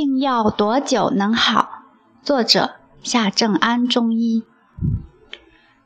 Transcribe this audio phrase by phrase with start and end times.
[0.00, 1.82] 病要多久能好？
[2.22, 4.44] 作者夏正安中医。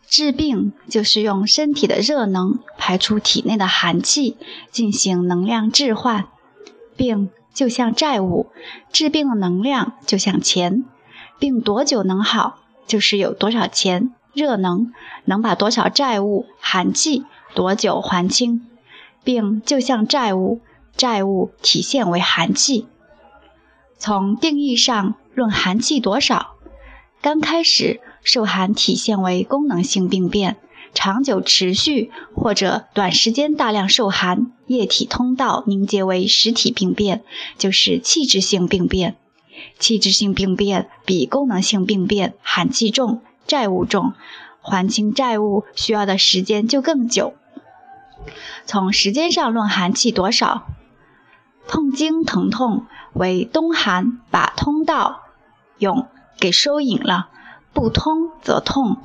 [0.07, 4.37] 治病就是用身体的热能排出体内的寒气，
[4.71, 6.27] 进行能量置换。
[6.95, 8.49] 病就像债务，
[8.93, 10.85] 治病的能量就像钱。
[11.39, 14.93] 病多久能好，就是有多少钱热能
[15.25, 17.25] 能把多少债务寒气
[17.55, 18.69] 多久还清。
[19.25, 20.61] 病就像债务，
[20.95, 22.87] 债务体现为寒气。
[24.05, 26.57] 从定义上论寒气多少，
[27.21, 30.57] 刚开始受寒体现为功能性病变，
[30.93, 37.23] 长久持续或者短时间大量受寒，液体通道凝结为实体病变，
[37.57, 39.15] 就是器质性病变。
[39.79, 44.15] 器质性病变比功能性病变寒气重、债务重，
[44.61, 47.35] 还清债务需要的时间就更久。
[48.67, 50.67] 从时间上论寒气多少。
[51.69, 55.23] 痛经疼痛为冬寒把通道
[55.79, 56.07] 涌
[56.39, 57.29] 给收引了，
[57.73, 58.99] 不通则痛。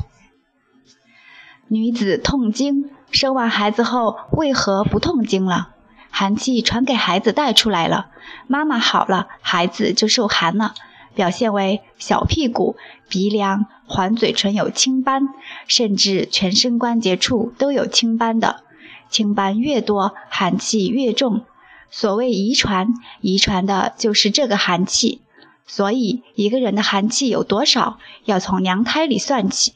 [1.67, 5.69] 女子痛经，生完孩子后为何不痛经了？
[6.09, 8.07] 寒气传给孩子带出来了，
[8.47, 10.73] 妈妈好了，孩子就受寒了，
[11.13, 12.75] 表现为小屁股、
[13.07, 15.27] 鼻梁、环嘴唇有青斑，
[15.67, 18.63] 甚至全身关节处都有青斑的。
[19.09, 21.45] 青斑越多，寒气越重。
[21.89, 25.21] 所谓遗传，遗传的就是这个寒气。
[25.65, 29.73] 所以，一个人的寒气有多少，要从娘胎里算起。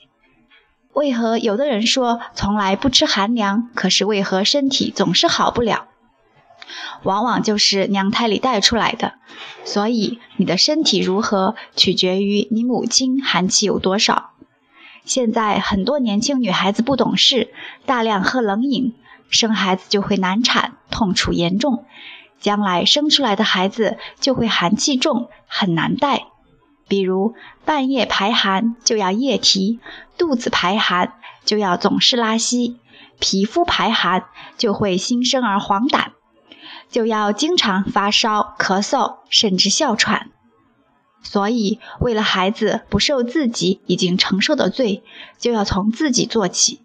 [0.93, 5.87] 为何有的人说从来不吃寒凉，可是为何身体总是好不了？
[7.03, 9.15] 往往就是娘胎里带出来的。
[9.65, 14.31] 所以，你的身体如何，取决于你母亲寒气有多少。
[15.03, 17.53] 现在很多年轻女孩子不懂事，
[17.85, 18.93] 大量喝冷饮。
[19.31, 21.85] 生孩子就会难产，痛楚严重，
[22.39, 26.27] 将来生出来的孩子就会寒气重，很难带。
[26.87, 29.79] 比如半夜排寒就要夜啼，
[30.17, 31.13] 肚子排寒
[31.45, 32.77] 就要总是拉稀，
[33.19, 34.25] 皮肤排寒
[34.57, 36.07] 就会新生儿黄疸，
[36.89, 40.29] 就要经常发烧、咳嗽，甚至哮喘。
[41.23, 45.03] 所以，为了孩子不受自己已经承受的罪，
[45.37, 46.81] 就要从自己做起。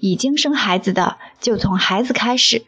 [0.00, 2.64] 已经生孩子的，就从孩子开始，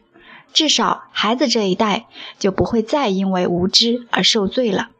[0.52, 2.06] 至少孩子这一代
[2.38, 4.90] 就不会再因为无知而受罪了。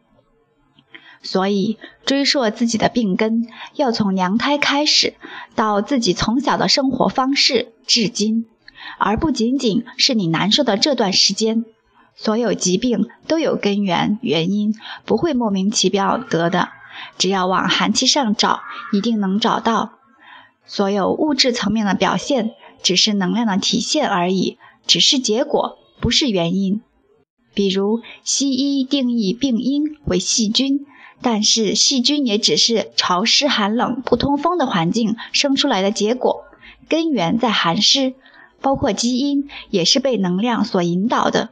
[1.22, 5.15] 所以，追溯自己的病根，要从娘胎开始，
[5.54, 8.47] 到自己从小的生活方式至今，
[8.99, 11.64] 而不仅仅是你难受的这段时间。
[12.16, 16.70] 所有疾病都有根源原因，不会莫名其妙得的，
[17.19, 18.60] 只要往寒气上找，
[18.93, 19.93] 一定能找到。
[20.65, 22.53] 所有物质层面的表现
[22.83, 26.81] 只是能量的体现而已，只是结果，不是原因。
[27.55, 30.87] 比如西医定义病因为细菌，
[31.21, 36.45] 但是细菌也只是潮湿、寒冷、不通风的环境生出来的结果，
[36.89, 38.15] 根源在寒湿。
[38.61, 41.50] 包括基因也是被能量所引导的。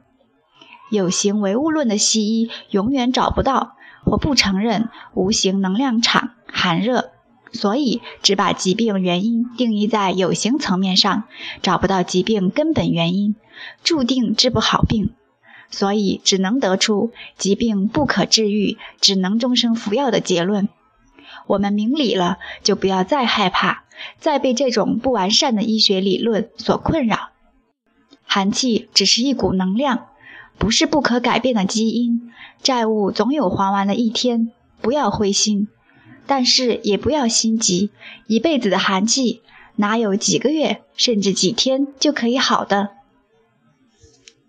[0.93, 3.73] 有形唯物论的西医永远找不到
[4.05, 7.11] 或不承认无形能量场寒热。
[7.53, 11.25] 所以，只把疾病原因定义在有形层面上，
[11.63, 13.35] 找不到疾病根本原因，
[13.83, 15.11] 注定治不好病。
[15.71, 20.69] 所以，只能得出疾病不可治愈，只能终生服药的结论。
[21.47, 23.85] 我们明理了，就不要再害怕，
[24.19, 27.31] 再被这种不完善的医学理论所困扰。
[28.25, 30.07] 寒气只是一股能量，
[30.59, 32.31] 不是不可改变的基因。
[32.63, 35.69] 债务总有还完的一天，不要灰心。
[36.31, 37.91] 但是也不要心急，
[38.29, 39.43] 一辈子的寒气
[39.75, 42.91] 哪有几个月甚至几天就可以好的？